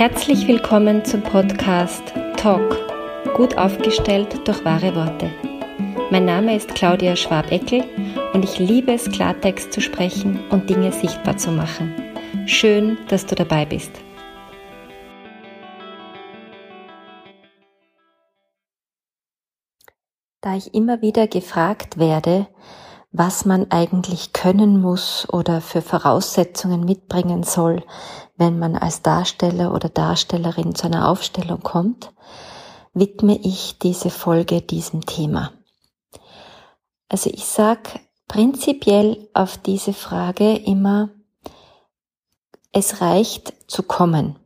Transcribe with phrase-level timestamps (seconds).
[0.00, 2.74] Herzlich willkommen zum Podcast Talk,
[3.36, 5.30] gut aufgestellt durch wahre Worte.
[6.10, 7.84] Mein Name ist Claudia Schwabeckel
[8.32, 11.94] und ich liebe es, Klartext zu sprechen und Dinge sichtbar zu machen.
[12.46, 13.92] Schön, dass du dabei bist.
[20.40, 22.46] Da ich immer wieder gefragt werde,
[23.12, 27.84] was man eigentlich können muss oder für Voraussetzungen mitbringen soll,
[28.36, 32.12] wenn man als Darsteller oder Darstellerin zu einer Aufstellung kommt,
[32.94, 35.52] widme ich diese Folge diesem Thema.
[37.08, 41.10] Also ich sag prinzipiell auf diese Frage immer,
[42.72, 44.38] es reicht zu kommen.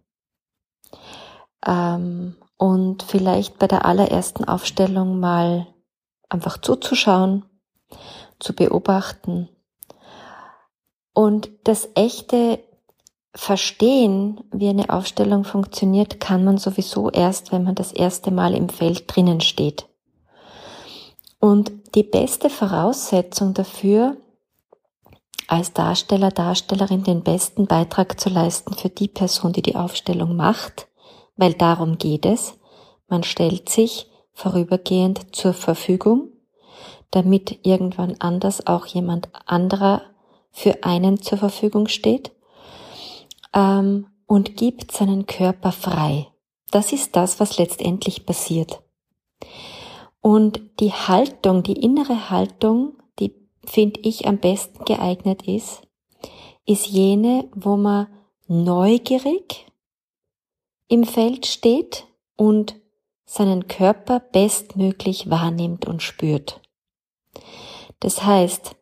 [1.66, 5.66] Ähm, und vielleicht bei der allerersten Aufstellung mal
[6.30, 7.45] einfach zuzuschauen,
[8.38, 9.48] zu beobachten.
[11.12, 12.59] Und das echte
[13.34, 18.68] Verstehen, wie eine Aufstellung funktioniert, kann man sowieso erst, wenn man das erste Mal im
[18.68, 19.87] Feld drinnen steht.
[21.41, 24.16] Und die beste Voraussetzung dafür,
[25.46, 30.88] als Darsteller, Darstellerin den besten Beitrag zu leisten für die Person, die die Aufstellung macht,
[31.37, 32.54] weil darum geht es.
[33.09, 36.29] Man stellt sich vorübergehend zur Verfügung
[37.15, 40.02] damit irgendwann anders auch jemand anderer
[40.51, 42.32] für einen zur Verfügung steht
[43.54, 46.29] ähm, und gibt seinen Körper frei.
[46.70, 48.80] Das ist das, was letztendlich passiert.
[50.20, 55.82] Und die Haltung, die innere Haltung, die finde ich am besten geeignet ist,
[56.66, 58.09] ist jene, wo man
[58.48, 59.66] neugierig
[60.88, 62.74] im Feld steht und
[63.24, 66.60] seinen Körper bestmöglich wahrnimmt und spürt.
[68.00, 68.77] Das heißt,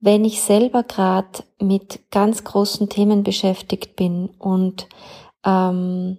[0.00, 4.88] wenn ich selber gerade mit ganz großen Themen beschäftigt bin und
[5.44, 6.18] ähm,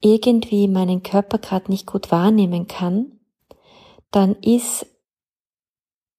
[0.00, 3.20] irgendwie meinen Körper gerade nicht gut wahrnehmen kann,
[4.10, 4.86] dann ist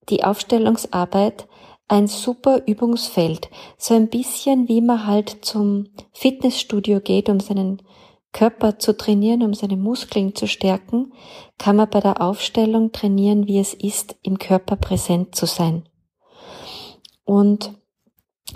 [0.09, 1.47] die Aufstellungsarbeit
[1.87, 3.49] ein super Übungsfeld.
[3.77, 7.81] So ein bisschen wie man halt zum Fitnessstudio geht, um seinen
[8.33, 11.13] Körper zu trainieren, um seine Muskeln zu stärken,
[11.57, 15.87] kann man bei der Aufstellung trainieren, wie es ist, im Körper präsent zu sein.
[17.23, 17.71] Und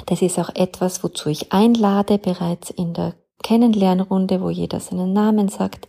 [0.08, 5.48] das ist auch etwas, wozu ich einlade, bereits in der Kennenlernrunde, wo jeder seinen Namen
[5.48, 5.88] sagt,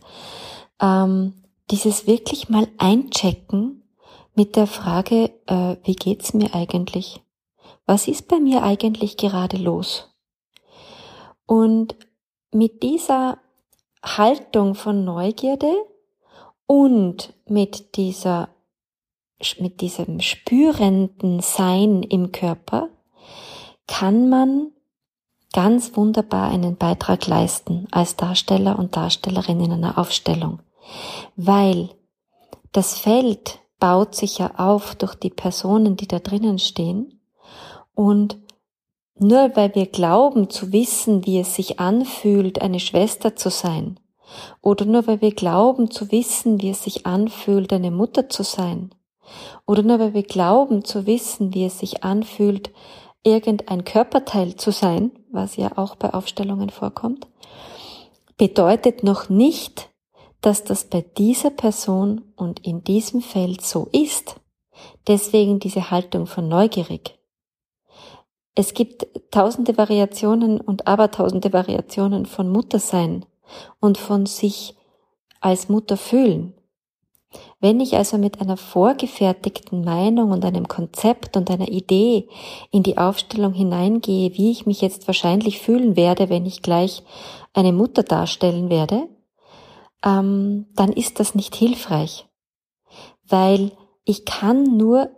[0.79, 1.33] ähm,
[1.71, 3.83] dieses wirklich mal einchecken
[4.35, 7.21] mit der Frage, äh, wie geht's mir eigentlich?
[7.85, 10.15] Was ist bei mir eigentlich gerade los?
[11.45, 11.95] Und
[12.51, 13.39] mit dieser
[14.03, 15.73] Haltung von Neugierde
[16.65, 18.49] und mit dieser,
[19.59, 22.89] mit diesem spürenden Sein im Körper
[23.87, 24.71] kann man
[25.53, 30.59] ganz wunderbar einen Beitrag leisten als Darsteller und Darstellerin in einer Aufstellung,
[31.35, 31.89] weil
[32.71, 37.19] das Feld baut sich ja auf durch die Personen, die da drinnen stehen
[37.95, 38.37] und
[39.19, 43.99] nur weil wir glauben zu wissen, wie es sich anfühlt, eine Schwester zu sein,
[44.61, 48.91] oder nur weil wir glauben zu wissen, wie es sich anfühlt, eine Mutter zu sein,
[49.65, 52.71] oder nur weil wir glauben zu wissen, wie es sich anfühlt,
[53.23, 57.27] irgendein Körperteil zu sein, was ja auch bei Aufstellungen vorkommt,
[58.37, 59.89] bedeutet noch nicht,
[60.41, 64.39] dass das bei dieser Person und in diesem Feld so ist.
[65.07, 67.18] Deswegen diese Haltung von neugierig.
[68.59, 73.25] Es gibt tausende Variationen und abertausende Variationen von Muttersein
[73.79, 74.75] und von sich
[75.39, 76.53] als Mutter fühlen.
[77.61, 82.27] Wenn ich also mit einer vorgefertigten Meinung und einem Konzept und einer Idee
[82.69, 87.03] in die Aufstellung hineingehe, wie ich mich jetzt wahrscheinlich fühlen werde, wenn ich gleich
[87.53, 89.07] eine Mutter darstellen werde,
[90.03, 92.27] ähm, dann ist das nicht hilfreich,
[93.25, 93.71] weil
[94.03, 95.11] ich kann nur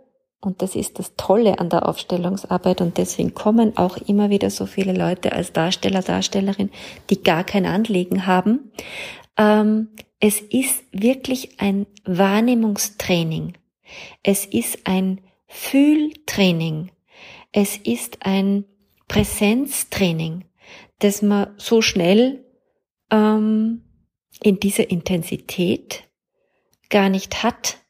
[0.44, 4.66] und das ist das Tolle an der Aufstellungsarbeit und deswegen kommen auch immer wieder so
[4.66, 6.70] viele Leute als Darsteller, Darstellerin,
[7.10, 8.72] die gar kein Anliegen haben.
[9.38, 13.54] Ähm, es ist wirklich ein Wahrnehmungstraining.
[14.24, 16.90] Es ist ein Fühltraining.
[17.52, 18.64] Es ist ein
[19.06, 20.44] Präsenztraining,
[20.98, 22.44] das man so schnell
[23.10, 23.82] ähm,
[24.42, 26.02] in dieser Intensität
[26.88, 27.81] gar nicht hat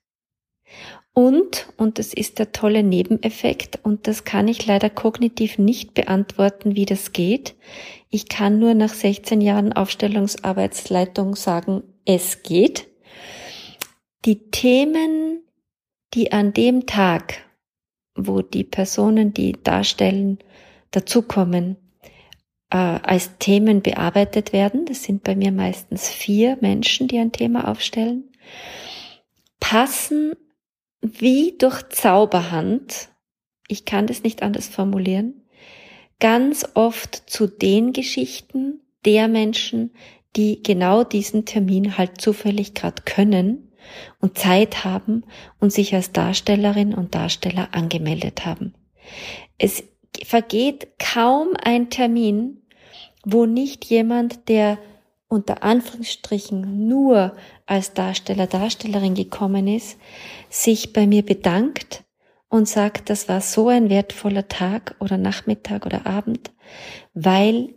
[1.14, 6.74] und, und das ist der tolle Nebeneffekt, und das kann ich leider kognitiv nicht beantworten,
[6.74, 7.54] wie das geht.
[8.08, 12.88] Ich kann nur nach 16 Jahren Aufstellungsarbeitsleitung sagen, es geht.
[14.24, 15.42] Die Themen,
[16.14, 17.44] die an dem Tag,
[18.14, 20.38] wo die Personen, die darstellen,
[20.92, 21.76] dazukommen,
[22.70, 27.68] äh, als Themen bearbeitet werden, das sind bei mir meistens vier Menschen, die ein Thema
[27.68, 28.30] aufstellen,
[29.60, 30.32] passen
[31.02, 33.08] wie durch Zauberhand,
[33.68, 35.42] ich kann das nicht anders formulieren,
[36.20, 39.92] ganz oft zu den Geschichten der Menschen,
[40.36, 43.72] die genau diesen Termin halt zufällig gerade können
[44.20, 45.24] und Zeit haben
[45.58, 48.74] und sich als Darstellerin und Darsteller angemeldet haben.
[49.58, 49.82] Es
[50.24, 52.62] vergeht kaum ein Termin,
[53.24, 54.78] wo nicht jemand, der
[55.32, 57.34] unter Anführungsstrichen nur
[57.64, 59.96] als Darsteller, Darstellerin gekommen ist,
[60.50, 62.04] sich bei mir bedankt
[62.50, 66.50] und sagt, das war so ein wertvoller Tag oder Nachmittag oder Abend,
[67.14, 67.74] weil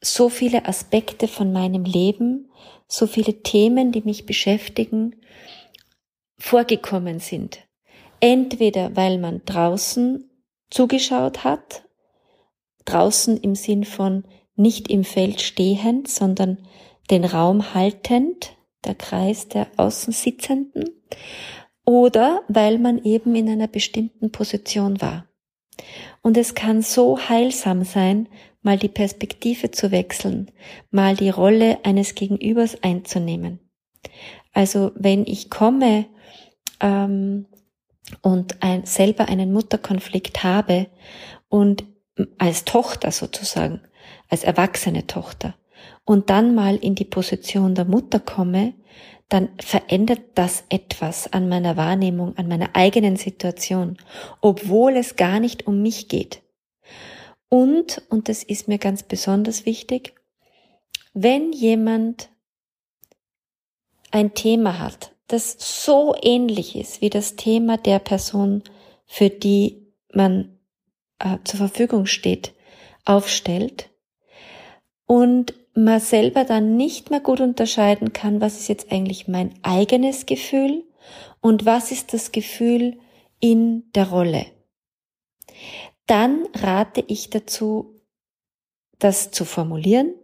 [0.00, 2.50] so viele Aspekte von meinem Leben,
[2.88, 5.16] so viele Themen, die mich beschäftigen,
[6.38, 7.58] vorgekommen sind.
[8.20, 10.30] Entweder weil man draußen
[10.70, 11.84] zugeschaut hat,
[12.86, 14.24] draußen im Sinn von
[14.56, 16.58] nicht im Feld stehend, sondern
[17.10, 20.90] den Raum haltend, der Kreis der Außensitzenden,
[21.84, 25.26] oder weil man eben in einer bestimmten Position war.
[26.22, 28.28] Und es kann so heilsam sein,
[28.62, 30.50] mal die Perspektive zu wechseln,
[30.90, 33.60] mal die Rolle eines Gegenübers einzunehmen.
[34.52, 36.06] Also wenn ich komme
[36.80, 37.46] ähm,
[38.22, 40.86] und ein, selber einen Mutterkonflikt habe
[41.48, 41.84] und
[42.38, 43.80] als Tochter sozusagen,
[44.28, 45.54] als erwachsene Tochter
[46.04, 48.74] und dann mal in die Position der Mutter komme,
[49.28, 53.96] dann verändert das etwas an meiner Wahrnehmung, an meiner eigenen Situation,
[54.40, 56.42] obwohl es gar nicht um mich geht.
[57.48, 60.14] Und, und das ist mir ganz besonders wichtig,
[61.14, 62.28] wenn jemand
[64.10, 68.62] ein Thema hat, das so ähnlich ist wie das Thema der Person,
[69.06, 70.53] für die man
[71.24, 72.52] äh, zur Verfügung steht,
[73.04, 73.90] aufstellt
[75.06, 80.26] und man selber dann nicht mehr gut unterscheiden kann, was ist jetzt eigentlich mein eigenes
[80.26, 80.84] Gefühl
[81.40, 82.98] und was ist das Gefühl
[83.40, 84.46] in der Rolle.
[86.06, 88.00] Dann rate ich dazu,
[88.98, 90.14] das zu formulieren.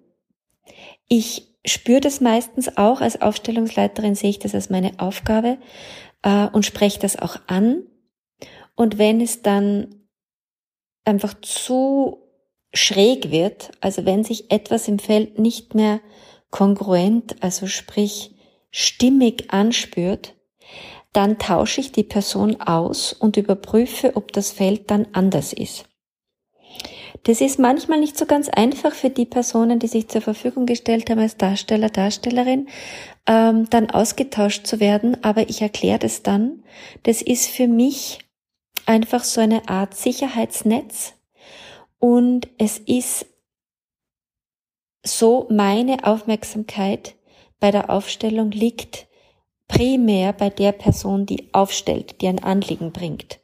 [1.08, 5.58] Ich spüre das meistens auch als Aufstellungsleiterin, sehe ich das als meine Aufgabe
[6.22, 7.82] äh, und spreche das auch an.
[8.76, 9.99] Und wenn es dann
[11.04, 12.18] einfach zu
[12.72, 16.00] schräg wird, also wenn sich etwas im Feld nicht mehr
[16.50, 18.34] kongruent, also sprich
[18.70, 20.34] stimmig anspürt,
[21.12, 25.86] dann tausche ich die Person aus und überprüfe, ob das Feld dann anders ist.
[27.24, 31.10] Das ist manchmal nicht so ganz einfach für die Personen, die sich zur Verfügung gestellt
[31.10, 32.68] haben als Darsteller, Darstellerin,
[33.26, 36.62] ähm, dann ausgetauscht zu werden, aber ich erkläre das dann.
[37.02, 38.20] Das ist für mich
[38.90, 41.14] einfach so eine Art Sicherheitsnetz
[42.00, 43.24] und es ist
[45.06, 47.14] so meine Aufmerksamkeit
[47.60, 49.06] bei der Aufstellung liegt
[49.68, 53.38] primär bei der Person, die aufstellt, die ein Anliegen bringt.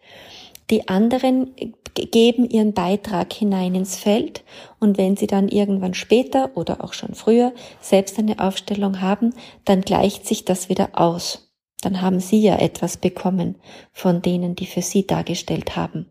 [0.69, 1.55] Die anderen
[1.95, 4.43] geben ihren Beitrag hinein ins Feld
[4.81, 9.33] und wenn sie dann irgendwann später oder auch schon früher selbst eine Aufstellung haben,
[9.65, 11.46] dann gleicht sich das wieder aus.
[11.83, 13.57] Dann haben sie ja etwas bekommen
[13.93, 16.07] von denen, die für sie dargestellt haben.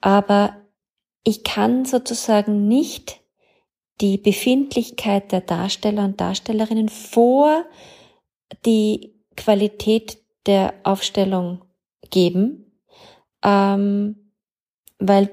[0.00, 0.56] Aber
[1.24, 3.20] ich kann sozusagen nicht
[4.00, 7.64] die Befindlichkeit der Darsteller und Darstellerinnen vor
[8.66, 11.64] die Qualität der Aufstellung
[12.10, 12.72] geben,
[13.44, 14.32] ähm,
[14.98, 15.30] weil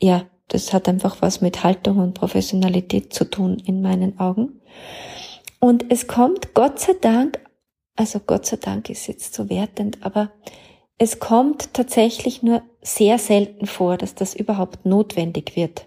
[0.00, 4.60] ja, das hat einfach was mit Haltung und Professionalität zu tun in meinen Augen.
[5.60, 7.38] Und es kommt Gott sei Dank,
[8.00, 10.30] also Gott sei Dank ist jetzt so wertend, aber
[10.96, 15.86] es kommt tatsächlich nur sehr selten vor, dass das überhaupt notwendig wird.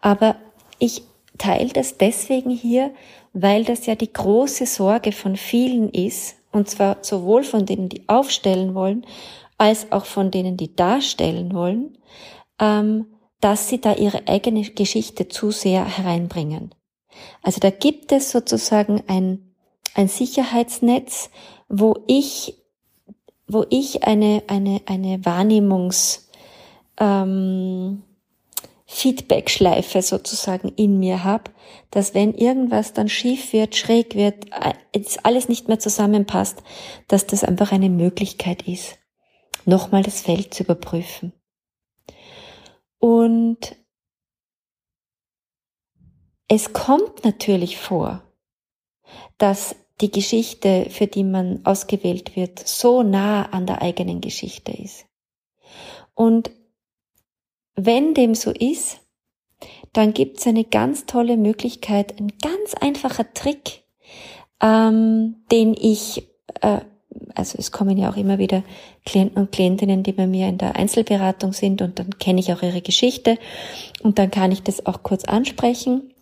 [0.00, 0.36] Aber
[0.78, 1.02] ich
[1.36, 2.94] teile das deswegen hier,
[3.34, 8.08] weil das ja die große Sorge von vielen ist, und zwar sowohl von denen, die
[8.08, 9.04] aufstellen wollen,
[9.58, 11.98] als auch von denen, die darstellen wollen,
[12.58, 13.08] ähm,
[13.42, 16.74] dass sie da ihre eigene Geschichte zu sehr hereinbringen.
[17.42, 19.49] Also da gibt es sozusagen ein,
[19.94, 21.30] ein Sicherheitsnetz,
[21.68, 22.56] wo ich,
[23.46, 26.28] wo ich eine, eine, eine Wahrnehmungs,
[26.98, 28.02] ähm,
[28.92, 31.52] Feedback-Schleife sozusagen in mir habe,
[31.92, 34.48] dass wenn irgendwas dann schief wird, schräg wird,
[35.22, 36.64] alles nicht mehr zusammenpasst,
[37.06, 38.98] dass das einfach eine Möglichkeit ist,
[39.64, 41.32] nochmal das Feld zu überprüfen.
[42.98, 43.76] Und
[46.48, 48.24] es kommt natürlich vor,
[49.38, 55.04] dass die Geschichte, für die man ausgewählt wird, so nah an der eigenen Geschichte ist.
[56.14, 56.50] Und
[57.74, 59.00] wenn dem so ist,
[59.92, 63.82] dann gibt's eine ganz tolle Möglichkeit, ein ganz einfacher Trick,
[64.62, 66.28] ähm, den ich,
[66.60, 66.80] äh,
[67.34, 68.62] also es kommen ja auch immer wieder
[69.04, 72.62] Klienten und Klientinnen, die bei mir in der Einzelberatung sind und dann kenne ich auch
[72.62, 73.38] ihre Geschichte
[74.02, 76.14] und dann kann ich das auch kurz ansprechen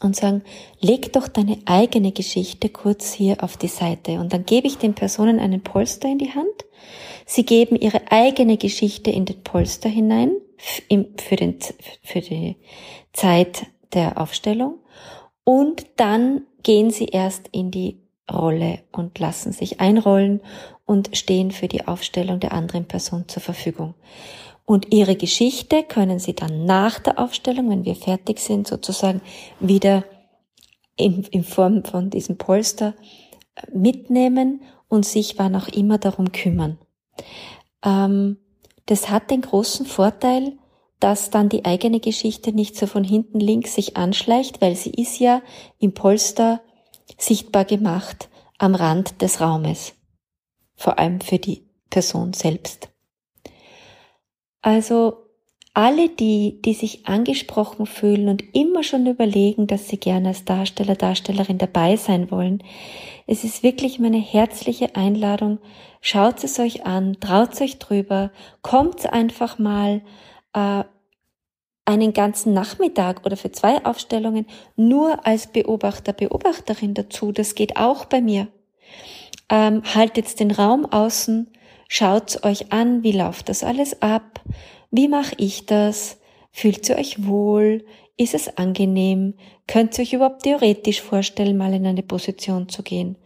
[0.00, 0.42] und sagen,
[0.80, 4.20] leg doch deine eigene Geschichte kurz hier auf die Seite.
[4.20, 6.46] Und dann gebe ich den Personen einen Polster in die Hand.
[7.26, 11.58] Sie geben ihre eigene Geschichte in den Polster hinein für, den,
[12.02, 12.56] für die
[13.12, 14.78] Zeit der Aufstellung.
[15.44, 20.40] Und dann gehen sie erst in die Rolle und lassen sich einrollen
[20.88, 23.92] und stehen für die Aufstellung der anderen Person zur Verfügung.
[24.64, 29.20] Und ihre Geschichte können Sie dann nach der Aufstellung, wenn wir fertig sind, sozusagen
[29.60, 30.04] wieder
[30.96, 32.94] in, in Form von diesem Polster
[33.54, 36.78] äh, mitnehmen und sich wann auch immer darum kümmern.
[37.84, 38.38] Ähm,
[38.86, 40.54] das hat den großen Vorteil,
[41.00, 45.18] dass dann die eigene Geschichte nicht so von hinten links sich anschleicht, weil sie ist
[45.18, 45.42] ja
[45.78, 46.62] im Polster
[47.18, 49.97] sichtbar gemacht am Rand des Raumes.
[50.78, 52.88] Vor allem für die Person selbst.
[54.62, 55.24] Also
[55.74, 60.94] alle die, die sich angesprochen fühlen und immer schon überlegen, dass sie gerne als Darsteller,
[60.94, 62.62] Darstellerin dabei sein wollen,
[63.26, 65.58] es ist wirklich meine herzliche Einladung.
[66.00, 68.30] Schaut es euch an, traut euch drüber,
[68.62, 70.00] kommt einfach mal
[70.54, 70.84] äh,
[71.84, 77.32] einen ganzen Nachmittag oder für zwei Aufstellungen nur als Beobachter, Beobachterin dazu.
[77.32, 78.48] Das geht auch bei mir.
[79.50, 81.50] Ähm, haltet den Raum außen,
[81.90, 84.42] Schaut euch an, wie läuft das alles ab?
[84.90, 86.18] Wie mache ich das?
[86.52, 87.86] Fühlt ihr euch wohl?
[88.18, 89.34] Ist es angenehm?
[89.66, 93.16] Könnt ihr euch überhaupt theoretisch vorstellen, mal in eine Position zu gehen?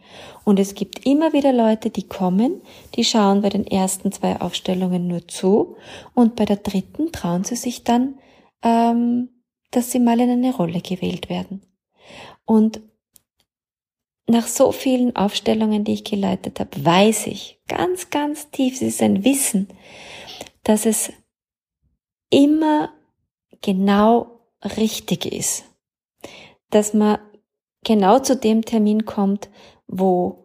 [0.45, 2.61] Und es gibt immer wieder Leute, die kommen,
[2.95, 5.75] die schauen bei den ersten zwei Aufstellungen nur zu
[6.13, 8.15] und bei der dritten trauen sie sich dann,
[8.61, 9.29] ähm,
[9.71, 11.63] dass sie mal in eine Rolle gewählt werden.
[12.45, 12.81] Und
[14.33, 19.01] nach so vielen Aufstellungen, die ich geleitet habe, weiß ich ganz, ganz tief, es ist
[19.01, 19.69] ein Wissen,
[20.63, 21.13] dass es
[22.29, 22.91] immer
[23.61, 24.41] genau
[24.77, 25.63] richtig ist,
[26.69, 27.19] dass man
[27.85, 29.49] genau zu dem Termin kommt,
[29.87, 30.43] wo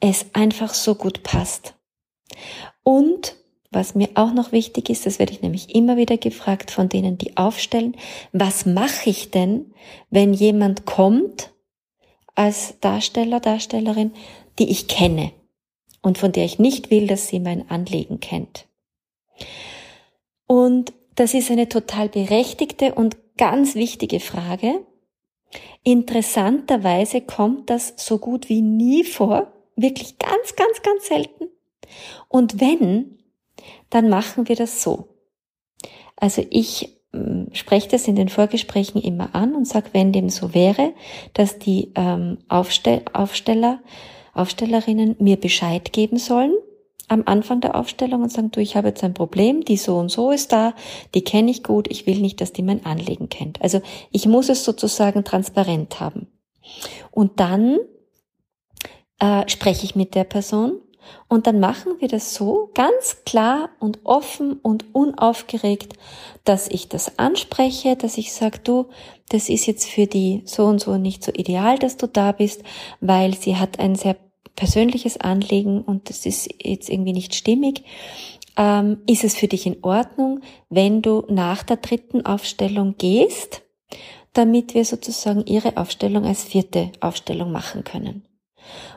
[0.00, 1.74] es einfach so gut passt.
[2.82, 3.36] Und
[3.70, 7.18] was mir auch noch wichtig ist, das werde ich nämlich immer wieder gefragt von denen,
[7.18, 7.96] die aufstellen,
[8.32, 9.74] was mache ich denn,
[10.10, 11.52] wenn jemand kommt
[12.36, 14.12] als Darsteller, Darstellerin,
[14.60, 15.32] die ich kenne
[16.02, 18.66] und von der ich nicht will, dass sie mein Anliegen kennt.
[20.46, 24.86] Und das ist eine total berechtigte und ganz wichtige Frage.
[25.82, 31.48] Interessanterweise kommt das so gut wie nie vor, wirklich ganz, ganz, ganz selten.
[32.28, 33.18] Und wenn,
[33.90, 35.08] dann machen wir das so.
[36.16, 36.95] Also ich
[37.52, 40.92] spreche das in den Vorgesprächen immer an und sage, wenn dem so wäre,
[41.34, 43.80] dass die ähm, Aufstell Aufsteller,
[44.34, 46.52] Aufstellerinnen mir Bescheid geben sollen
[47.08, 50.10] am Anfang der Aufstellung und sagen, du, ich habe jetzt ein Problem, die so und
[50.10, 50.74] so ist da,
[51.14, 53.62] die kenne ich gut, ich will nicht, dass die mein Anliegen kennt.
[53.62, 53.80] Also
[54.10, 56.26] ich muss es sozusagen transparent haben.
[57.12, 57.78] Und dann
[59.20, 60.80] äh, spreche ich mit der Person
[61.28, 65.94] und dann machen wir das so ganz klar und offen und unaufgeregt,
[66.44, 68.86] dass ich das anspreche, dass ich sage, du,
[69.28, 72.62] das ist jetzt für die so und so nicht so ideal, dass du da bist,
[73.00, 74.16] weil sie hat ein sehr
[74.54, 77.84] persönliches Anliegen und das ist jetzt irgendwie nicht stimmig.
[78.56, 83.62] Ähm, ist es für dich in Ordnung, wenn du nach der dritten Aufstellung gehst,
[84.32, 88.24] damit wir sozusagen ihre Aufstellung als vierte Aufstellung machen können?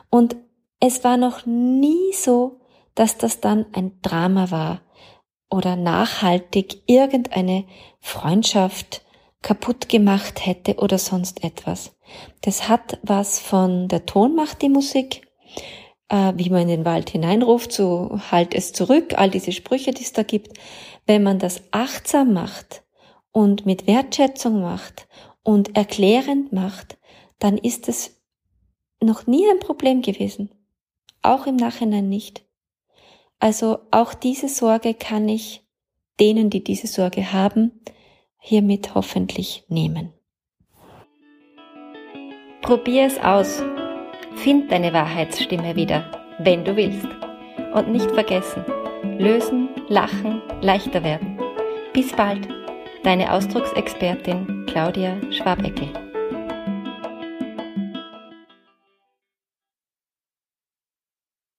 [0.08, 0.36] Und
[0.80, 2.60] es war noch nie so,
[2.94, 4.80] dass das dann ein Drama war
[5.50, 7.66] oder nachhaltig irgendeine
[8.00, 9.04] Freundschaft
[9.42, 11.96] kaputt gemacht hätte oder sonst etwas.
[12.40, 15.28] Das hat was von der Tonmacht, die Musik,
[16.08, 20.02] äh, wie man in den Wald hineinruft, so halt es zurück, all diese Sprüche, die
[20.02, 20.58] es da gibt.
[21.06, 22.84] Wenn man das achtsam macht
[23.32, 25.08] und mit Wertschätzung macht
[25.42, 26.98] und erklärend macht,
[27.38, 28.20] dann ist es
[29.02, 30.50] noch nie ein Problem gewesen
[31.22, 32.44] auch im Nachhinein nicht.
[33.38, 35.62] Also auch diese Sorge kann ich
[36.20, 37.72] denen, die diese Sorge haben,
[38.38, 40.12] hiermit hoffentlich nehmen.
[42.62, 43.62] Probier es aus.
[44.36, 46.04] Find deine Wahrheitsstimme wieder,
[46.38, 47.08] wenn du willst.
[47.74, 48.64] Und nicht vergessen,
[49.18, 51.38] lösen, lachen, leichter werden.
[51.92, 52.48] Bis bald,
[53.02, 56.09] deine Ausdrucksexpertin Claudia Schwabeckel.